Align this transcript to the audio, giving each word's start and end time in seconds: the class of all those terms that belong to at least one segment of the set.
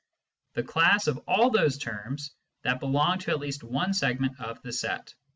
the 0.53 0.63
class 0.63 1.05
of 1.05 1.19
all 1.27 1.51
those 1.51 1.77
terms 1.77 2.31
that 2.63 2.79
belong 2.79 3.19
to 3.19 3.29
at 3.29 3.39
least 3.39 3.63
one 3.63 3.93
segment 3.93 4.33
of 4.39 4.59
the 4.63 4.73
set. 4.73 5.13